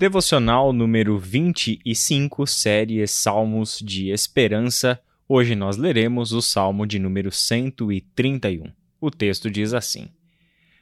[0.00, 5.02] Devocional número 25, série Salmos de Esperança.
[5.28, 8.70] Hoje nós leremos o Salmo de número 131.
[9.00, 10.08] O texto diz assim: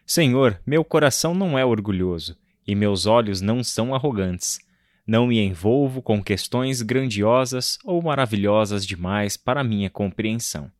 [0.04, 4.58] Senhor, meu coração não é orgulhoso e meus olhos não são arrogantes.
[5.06, 10.70] Não me envolvo com questões grandiosas ou maravilhosas demais para minha compreensão.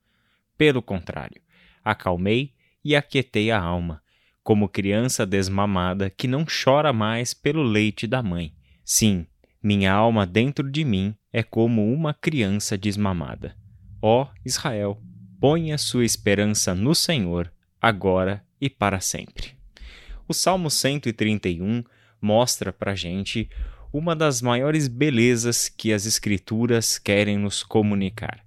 [0.59, 1.41] Pelo contrário,
[1.83, 2.53] acalmei
[2.85, 4.03] e aquietei a alma
[4.47, 8.55] como criança desmamada que não chora mais pelo leite da mãe.
[8.85, 9.27] Sim,
[9.61, 13.57] minha alma dentro de mim é como uma criança desmamada.
[14.01, 15.03] Ó Israel,
[15.41, 19.57] ponha sua esperança no Senhor, agora e para sempre.
[20.29, 21.83] O Salmo 131
[22.23, 23.51] mostra para gente
[23.93, 28.47] uma das maiores belezas que as Escrituras querem nos comunicar: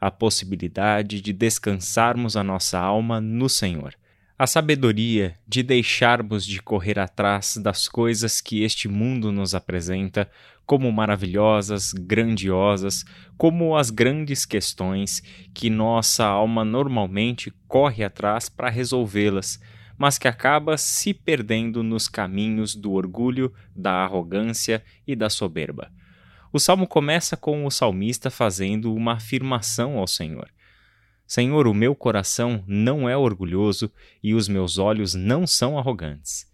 [0.00, 3.96] a possibilidade de descansarmos a nossa alma no Senhor
[4.40, 10.30] a sabedoria de deixarmos de correr atrás das coisas que este mundo nos apresenta
[10.64, 13.04] como maravilhosas, grandiosas,
[13.36, 19.60] como as grandes questões que nossa alma normalmente corre atrás para resolvê-las,
[19.98, 25.92] mas que acaba se perdendo nos caminhos do orgulho, da arrogância e da soberba.
[26.50, 30.48] O salmo começa com o salmista fazendo uma afirmação ao Senhor.
[31.30, 33.88] Senhor, o meu coração não é orgulhoso
[34.20, 36.44] e os meus olhos não são arrogantes.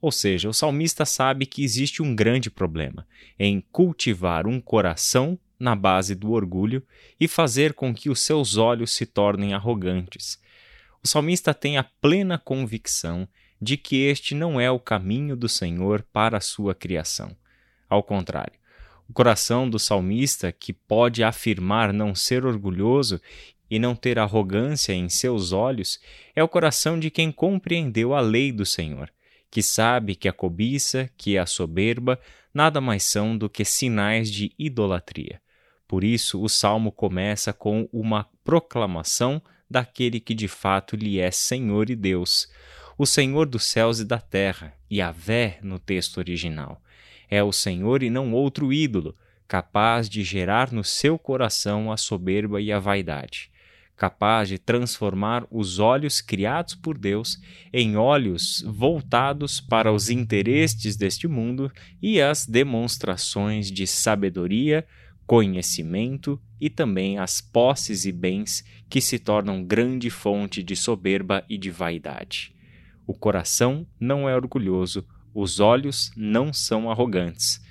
[0.00, 3.06] Ou seja, o salmista sabe que existe um grande problema
[3.38, 6.82] em cultivar um coração na base do orgulho
[7.20, 10.42] e fazer com que os seus olhos se tornem arrogantes.
[11.04, 13.28] O salmista tem a plena convicção
[13.62, 17.30] de que este não é o caminho do Senhor para a sua criação.
[17.88, 18.58] Ao contrário,
[19.08, 23.20] o coração do salmista, que pode afirmar não ser orgulhoso
[23.70, 25.98] e não ter arrogância em seus olhos
[26.34, 29.10] é o coração de quem compreendeu a lei do Senhor,
[29.50, 32.18] que sabe que a cobiça, que a soberba,
[32.54, 35.40] nada mais são do que sinais de idolatria.
[35.86, 41.90] Por isso, o salmo começa com uma proclamação daquele que de fato lhe é Senhor
[41.90, 42.48] e Deus,
[42.98, 46.80] o Senhor dos céus e da terra, e a Vé no texto original.
[47.28, 49.14] É o Senhor e não outro ídolo,
[49.46, 53.50] capaz de gerar no seu coração a soberba e a vaidade
[53.96, 57.40] capaz de transformar os olhos criados por Deus
[57.72, 64.86] em olhos voltados para os interesses deste mundo e as demonstrações de sabedoria,
[65.26, 71.56] conhecimento e também as posses e bens que se tornam grande fonte de soberba e
[71.56, 72.54] de vaidade.
[73.06, 77.64] O coração não é orgulhoso, os olhos não são arrogantes.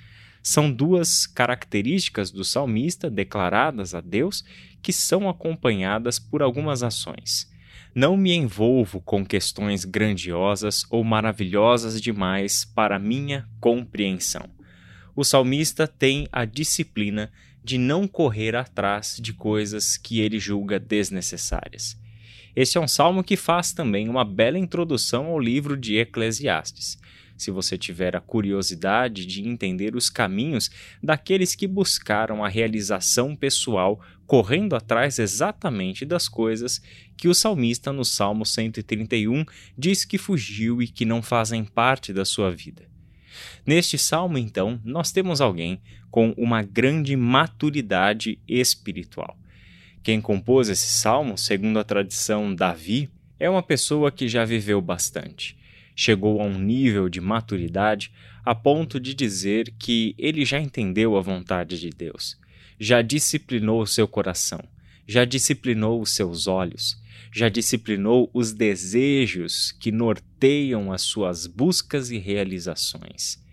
[0.48, 4.44] São duas características do salmista declaradas a Deus
[4.80, 7.50] que são acompanhadas por algumas ações.
[7.92, 14.48] Não me envolvo com questões grandiosas ou maravilhosas demais para minha compreensão.
[15.16, 17.32] O salmista tem a disciplina
[17.64, 22.00] de não correr atrás de coisas que ele julga desnecessárias.
[22.54, 27.00] Este é um salmo que faz também uma bela introdução ao livro de Eclesiastes
[27.36, 30.70] se você tiver a curiosidade de entender os caminhos
[31.02, 36.82] daqueles que buscaram a realização pessoal correndo atrás exatamente das coisas
[37.16, 39.44] que o salmista no Salmo 131
[39.76, 42.88] diz que fugiu e que não fazem parte da sua vida.
[43.64, 45.80] Neste salmo, então, nós temos alguém
[46.10, 49.38] com uma grande maturidade espiritual.
[50.02, 55.56] Quem compôs esse salmo, segundo a tradição Davi, é uma pessoa que já viveu bastante
[55.96, 58.12] chegou a um nível de maturidade
[58.44, 62.38] a ponto de dizer que ele já entendeu a vontade de Deus,
[62.78, 64.62] já disciplinou o seu coração,
[65.08, 67.02] já disciplinou os seus olhos,
[67.32, 73.44] já disciplinou os desejos que norteiam as suas buscas e realizações.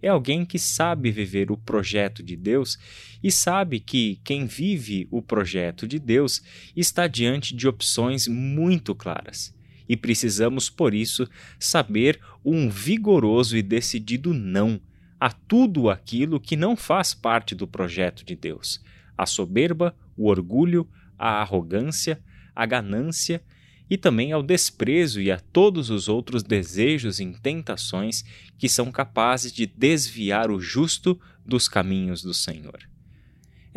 [0.00, 2.78] É alguém que sabe viver o projeto de Deus
[3.20, 6.40] e sabe que quem vive o projeto de Deus
[6.76, 9.57] está diante de opções muito claras
[9.88, 11.28] e precisamos, por isso,
[11.58, 14.80] saber um vigoroso e decidido não
[15.18, 18.80] a tudo aquilo que não faz parte do projeto de Deus:
[19.16, 20.88] a soberba, o orgulho,
[21.18, 22.20] a arrogância,
[22.54, 23.42] a ganância
[23.90, 28.24] e também ao desprezo e a todos os outros desejos e tentações
[28.58, 32.78] que são capazes de desviar o justo dos caminhos do Senhor.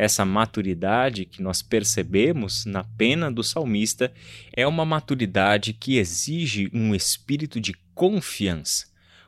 [0.02, 4.12] Essa maturidade que nós percebemos na pena do salmista
[4.52, 8.86] é uma maturidade que exige um espírito de confiança,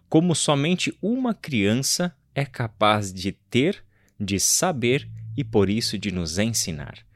[0.09, 3.85] como somente uma criança é capaz de ter,
[4.19, 7.06] de saber e por isso de nos ensinar.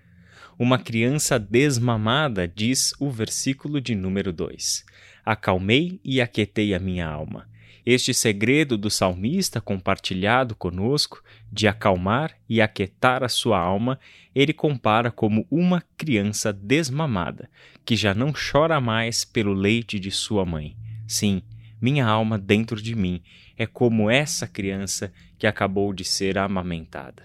[0.56, 4.84] Uma criança desmamada, diz o versículo de número 2:
[5.24, 7.48] Acalmei e aquietei a minha alma.
[7.90, 13.98] Este segredo do salmista compartilhado conosco, de acalmar e aquietar a sua alma,
[14.34, 17.48] ele compara como uma criança desmamada,
[17.86, 20.76] que já não chora mais pelo leite de sua mãe.
[21.06, 21.40] Sim,
[21.80, 23.22] minha alma dentro de mim
[23.56, 27.22] é como essa criança que acabou de ser amamentada.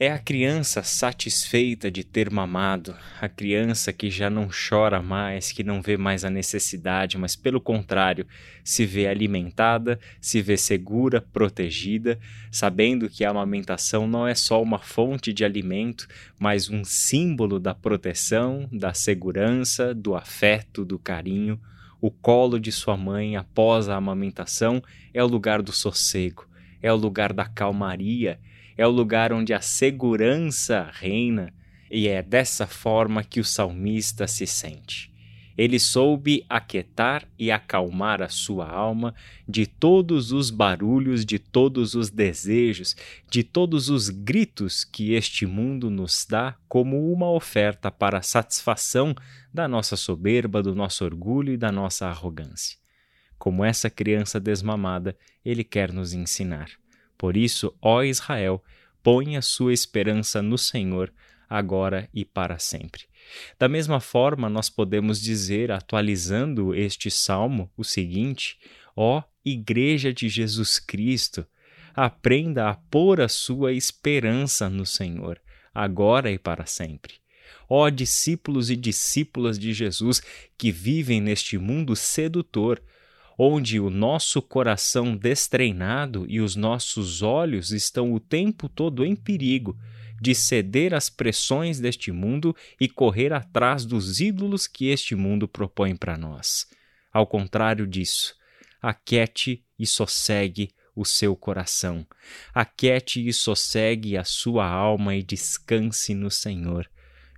[0.00, 5.64] É a criança satisfeita de ter mamado, a criança que já não chora mais, que
[5.64, 8.24] não vê mais a necessidade, mas pelo contrário,
[8.62, 12.16] se vê alimentada, se vê segura, protegida,
[12.48, 16.06] sabendo que a amamentação não é só uma fonte de alimento,
[16.38, 21.60] mas um símbolo da proteção, da segurança, do afeto, do carinho.
[22.00, 24.80] O colo de sua mãe após a amamentação
[25.12, 26.46] é o lugar do sossego,
[26.80, 28.38] é o lugar da calmaria
[28.78, 31.52] é o lugar onde a segurança reina,
[31.90, 35.12] e é dessa forma que o salmista se sente.
[35.56, 39.12] Ele soube aquietar e acalmar a sua alma
[39.48, 42.94] de todos os barulhos, de todos os desejos,
[43.28, 49.12] de todos os gritos que este mundo nos dá como uma oferta para a satisfação
[49.52, 52.78] da nossa soberba, do nosso orgulho e da nossa arrogância.
[53.36, 56.70] Como essa criança desmamada, ele quer nos ensinar.
[57.18, 58.62] Por isso, ó Israel,
[59.02, 61.12] ponha sua esperança no Senhor,
[61.50, 63.02] agora e para sempre.
[63.58, 68.56] Da mesma forma, nós podemos dizer, atualizando este salmo, o seguinte:
[68.96, 71.46] Ó Igreja de Jesus Cristo,
[71.94, 75.40] aprenda a pôr a sua esperança no Senhor,
[75.74, 77.14] agora e para sempre.
[77.68, 80.22] Ó discípulos e discípulas de Jesus
[80.56, 82.80] que vivem neste mundo sedutor,
[83.38, 89.78] onde o nosso coração destreinado e os nossos olhos estão o tempo todo em perigo
[90.20, 95.94] de ceder às pressões deste mundo e correr atrás dos ídolos que este mundo propõe
[95.94, 96.66] para nós.
[97.12, 98.34] Ao contrário disso,
[98.82, 102.04] aquete e sossegue o seu coração,
[102.52, 106.90] aquete e sossegue a sua alma e descanse no Senhor.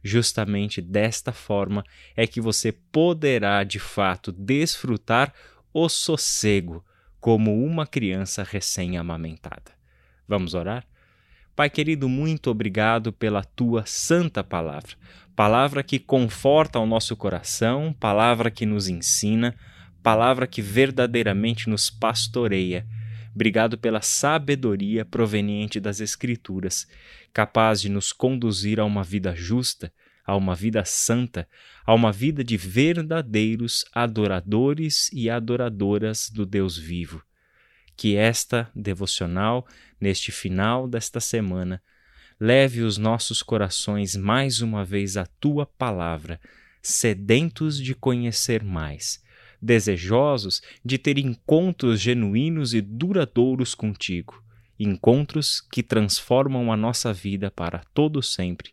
[0.02, 1.84] Justamente desta forma
[2.16, 5.34] é que você poderá de fato desfrutar
[5.72, 6.84] o sossego
[7.20, 9.72] como uma criança recém-amamentada.
[10.26, 10.86] Vamos orar?
[11.54, 14.96] Pai querido, muito obrigado pela tua santa palavra,
[15.36, 19.54] palavra que conforta o nosso coração, palavra que nos ensina,
[20.02, 22.86] palavra que verdadeiramente nos pastoreia.
[23.34, 26.88] Obrigado pela sabedoria proveniente das Escrituras,
[27.32, 29.92] capaz de nos conduzir a uma vida justa,
[30.24, 31.48] a uma vida santa,
[31.84, 37.22] a uma vida de verdadeiros adoradores e adoradoras do Deus vivo.
[37.96, 39.66] Que esta devocional,
[40.00, 41.82] neste final desta semana,
[42.38, 46.40] leve os nossos corações mais uma vez à tua palavra,
[46.82, 49.22] sedentos de conhecer mais,
[49.60, 54.42] desejosos de ter encontros genuínos e duradouros contigo,
[54.78, 58.72] encontros que transformam a nossa vida para todo sempre